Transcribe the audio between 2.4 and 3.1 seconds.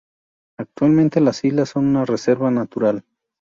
natural.